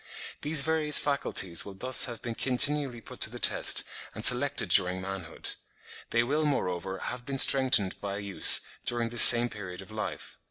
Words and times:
These 0.41 0.63
various 0.63 0.97
faculties 0.97 1.63
will 1.63 1.75
thus 1.75 2.05
have 2.05 2.23
been 2.23 2.33
continually 2.33 3.01
put 3.01 3.19
to 3.19 3.29
the 3.29 3.37
test 3.37 3.83
and 4.15 4.25
selected 4.25 4.69
during 4.69 4.99
manhood; 4.99 5.51
they 6.09 6.23
will, 6.23 6.43
moreover, 6.43 6.97
have 6.97 7.23
been 7.23 7.37
strengthened 7.37 8.01
by 8.01 8.17
use 8.17 8.61
during 8.83 9.09
this 9.09 9.21
same 9.21 9.47
period 9.49 9.79
of 9.83 9.91
life. 9.91 10.39